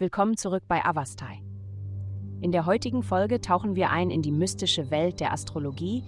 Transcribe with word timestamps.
Willkommen 0.00 0.38
zurück 0.38 0.62
bei 0.66 0.82
Avastai. 0.82 1.42
In 2.40 2.52
der 2.52 2.64
heutigen 2.64 3.02
Folge 3.02 3.42
tauchen 3.42 3.76
wir 3.76 3.90
ein 3.90 4.08
in 4.08 4.22
die 4.22 4.32
mystische 4.32 4.90
Welt 4.90 5.20
der 5.20 5.30
Astrologie, 5.30 6.04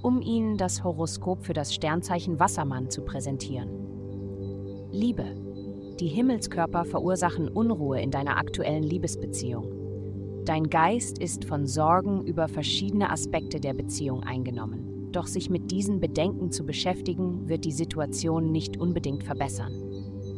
um 0.00 0.22
Ihnen 0.22 0.56
das 0.56 0.82
Horoskop 0.82 1.44
für 1.44 1.52
das 1.52 1.74
Sternzeichen 1.74 2.40
Wassermann 2.40 2.88
zu 2.88 3.02
präsentieren. 3.02 3.68
Liebe. 4.92 5.26
Die 6.00 6.08
Himmelskörper 6.08 6.86
verursachen 6.86 7.50
Unruhe 7.50 8.00
in 8.00 8.10
deiner 8.10 8.38
aktuellen 8.38 8.82
Liebesbeziehung. 8.82 10.42
Dein 10.46 10.70
Geist 10.70 11.18
ist 11.18 11.44
von 11.44 11.66
Sorgen 11.66 12.24
über 12.24 12.48
verschiedene 12.48 13.10
Aspekte 13.10 13.60
der 13.60 13.74
Beziehung 13.74 14.22
eingenommen. 14.22 15.10
Doch 15.12 15.26
sich 15.26 15.50
mit 15.50 15.70
diesen 15.70 16.00
Bedenken 16.00 16.50
zu 16.50 16.64
beschäftigen, 16.64 17.46
wird 17.46 17.66
die 17.66 17.72
Situation 17.72 18.52
nicht 18.52 18.78
unbedingt 18.78 19.22
verbessern. 19.22 19.74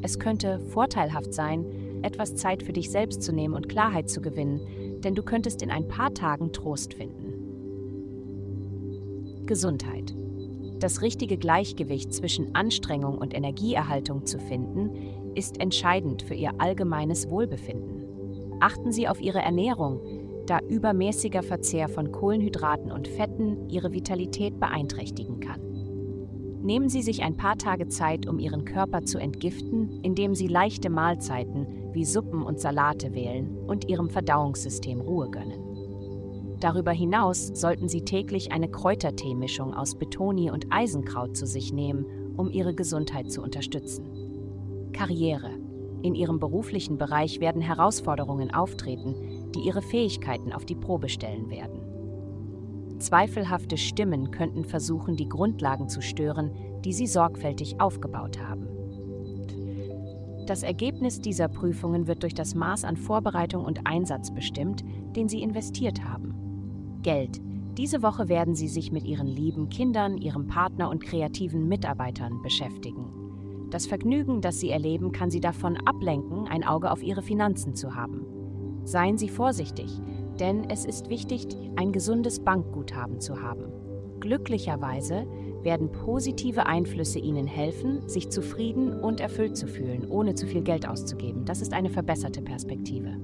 Es 0.02 0.18
könnte 0.18 0.59
vorteilhaft 0.59 1.32
sein, 1.32 1.64
etwas 2.02 2.34
Zeit 2.34 2.62
für 2.62 2.73
dich 2.73 2.91
selbst 2.91 3.23
zu 3.23 3.32
nehmen 3.32 3.55
und 3.55 3.68
Klarheit 3.68 4.09
zu 4.09 4.20
gewinnen, 4.20 4.60
denn 5.02 5.14
du 5.14 5.23
könntest 5.23 5.62
in 5.62 5.70
ein 5.70 5.88
paar 5.88 6.12
Tagen 6.14 6.52
Trost 6.52 6.95
finden. 6.95 7.34
Gesundheit. 9.46 10.14
Das 10.80 11.01
richtige 11.01 11.38
Gleichgewicht 11.38 12.12
zwischen 12.12 12.54
Anstrengung 12.54 13.16
und 13.16 13.34
Energieerhaltung 13.34 14.27
zu 14.27 14.38
finden, 14.38 14.90
ist 15.34 15.60
entscheidend 15.60 16.23
für 16.23 16.34
Ihr 16.34 16.52
allgemeines 16.59 17.30
Wohlbefinden. 17.30 18.04
Achten 18.60 18.92
Sie 18.92 19.09
auf 19.09 19.20
Ihre 19.20 19.38
Ernährung, 19.38 20.01
da 20.46 20.60
übermäßiger 20.60 21.42
Verzehr 21.42 21.88
von 21.88 22.12
Kohlenhydraten 22.12 22.92
und 22.92 23.09
Fetten 23.09 23.68
Ihre 23.68 23.92
Vitalität 23.92 24.59
beeinträchtigen 24.59 25.40
kann. 25.40 25.60
Nehmen 26.66 26.88
Sie 26.88 27.02
sich 27.02 27.22
ein 27.22 27.36
paar 27.36 27.56
Tage 27.58 27.86
Zeit, 27.86 28.26
um 28.26 28.40
Ihren 28.40 28.64
Körper 28.64 29.04
zu 29.04 29.18
entgiften, 29.18 30.00
indem 30.02 30.34
Sie 30.34 30.48
leichte 30.48 30.90
Mahlzeiten 30.90 31.92
wie 31.92 32.04
Suppen 32.04 32.42
und 32.42 32.58
Salate 32.58 33.14
wählen 33.14 33.56
und 33.68 33.88
Ihrem 33.88 34.10
Verdauungssystem 34.10 35.00
Ruhe 35.00 35.30
gönnen. 35.30 36.56
Darüber 36.58 36.90
hinaus 36.90 37.52
sollten 37.54 37.88
Sie 37.88 38.00
täglich 38.00 38.50
eine 38.50 38.68
Kräuterteemischung 38.68 39.74
aus 39.74 39.95
Betoni 39.95 40.50
und 40.50 40.66
Eisenkraut 40.70 41.36
zu 41.36 41.46
sich 41.46 41.73
nehmen, 41.73 42.04
um 42.36 42.50
Ihre 42.50 42.74
Gesundheit 42.74 43.30
zu 43.30 43.42
unterstützen. 43.42 44.90
Karriere. 44.92 45.52
In 46.02 46.16
Ihrem 46.16 46.40
beruflichen 46.40 46.98
Bereich 46.98 47.38
werden 47.38 47.62
Herausforderungen 47.62 48.52
auftreten, 48.52 49.14
die 49.54 49.60
Ihre 49.60 49.82
Fähigkeiten 49.82 50.52
auf 50.52 50.64
die 50.64 50.74
Probe 50.74 51.08
stellen 51.10 51.48
werden. 51.48 51.85
Zweifelhafte 52.98 53.76
Stimmen 53.76 54.30
könnten 54.30 54.64
versuchen, 54.64 55.16
die 55.16 55.28
Grundlagen 55.28 55.88
zu 55.88 56.00
stören, 56.00 56.50
die 56.84 56.92
sie 56.92 57.06
sorgfältig 57.06 57.80
aufgebaut 57.80 58.40
haben. 58.40 58.68
Das 60.46 60.62
Ergebnis 60.62 61.20
dieser 61.20 61.48
Prüfungen 61.48 62.06
wird 62.06 62.22
durch 62.22 62.34
das 62.34 62.54
Maß 62.54 62.84
an 62.84 62.96
Vorbereitung 62.96 63.64
und 63.64 63.80
Einsatz 63.84 64.32
bestimmt, 64.32 64.84
den 65.16 65.28
Sie 65.28 65.42
investiert 65.42 66.04
haben. 66.04 67.00
Geld. 67.02 67.41
Diese 67.76 68.00
Woche 68.00 68.28
werden 68.28 68.54
Sie 68.54 68.69
sich 68.69 68.92
mit 68.92 69.04
Ihren 69.04 69.26
lieben 69.26 69.69
Kindern, 69.69 70.16
Ihrem 70.16 70.47
Partner 70.47 70.88
und 70.88 71.02
kreativen 71.02 71.66
Mitarbeitern 71.66 72.41
beschäftigen. 72.42 73.12
Das 73.70 73.86
Vergnügen, 73.86 74.41
das 74.41 74.60
Sie 74.60 74.70
erleben, 74.70 75.10
kann 75.10 75.30
Sie 75.30 75.41
davon 75.41 75.76
ablenken, 75.84 76.47
ein 76.47 76.64
Auge 76.64 76.92
auf 76.92 77.02
Ihre 77.02 77.22
Finanzen 77.22 77.74
zu 77.74 77.97
haben. 77.97 78.24
Seien 78.84 79.19
Sie 79.19 79.28
vorsichtig, 79.28 80.00
denn 80.41 80.70
es 80.70 80.84
ist 80.84 81.09
wichtig, 81.09 81.47
ein 81.76 81.92
gesundes 81.92 82.41
Bankguthaben 82.41 83.20
zu 83.20 83.41
haben. 83.42 83.72
Glücklicherweise 84.20 85.26
werden 85.62 85.91
positive 85.91 86.66
Einflüsse 86.66 87.19
Ihnen 87.19 87.47
helfen, 87.47 88.09
sich 88.09 88.31
zufrieden 88.31 88.92
und 89.00 89.20
erfüllt 89.20 89.56
zu 89.56 89.66
fühlen, 89.66 90.06
ohne 90.09 90.34
zu 90.34 90.47
viel 90.47 90.62
Geld 90.62 90.88
auszugeben. 90.88 91.44
Das 91.44 91.60
ist 91.60 91.72
eine 91.72 91.91
verbesserte 91.91 92.41
Perspektive. 92.42 93.16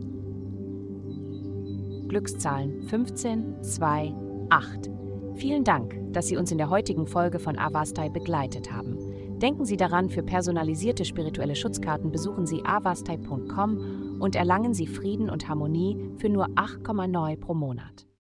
Glückszahlen 2.08 2.82
15, 2.82 3.62
2, 3.62 4.14
8. 4.50 4.90
Vielen 5.34 5.64
Dank, 5.64 5.98
dass 6.12 6.26
Sie 6.26 6.36
uns 6.36 6.52
in 6.52 6.58
der 6.58 6.68
heutigen 6.68 7.06
Folge 7.06 7.38
von 7.38 7.58
Avastai 7.58 8.10
begleitet 8.10 8.70
haben. 8.70 9.01
Denken 9.42 9.64
Sie 9.64 9.76
daran, 9.76 10.08
für 10.08 10.22
personalisierte 10.22 11.04
spirituelle 11.04 11.56
Schutzkarten 11.56 12.12
besuchen 12.12 12.46
Sie 12.46 12.64
avastai.com 12.64 14.20
und 14.20 14.36
erlangen 14.36 14.72
Sie 14.72 14.86
Frieden 14.86 15.28
und 15.28 15.48
Harmonie 15.48 15.98
für 16.16 16.28
nur 16.28 16.46
8,9 16.50 17.40
pro 17.40 17.52
Monat. 17.52 18.06